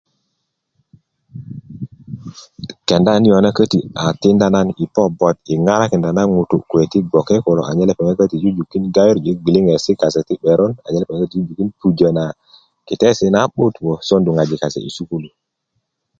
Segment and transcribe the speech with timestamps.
[2.87, 5.03] kenda niyona käti a tinda na i po
[5.53, 9.91] i ŋarakinda na ŋutú kuwe ti gboke kulo a nyen koko jujukin gareju na gbwiliŋetsi
[10.01, 11.25] kase ti 'beron a nyen koko
[11.57, 12.09] pupujä
[12.87, 15.29] yiyiesi nagoŋ na 'but a nyen koko sosondu ŋojik kase i sukulu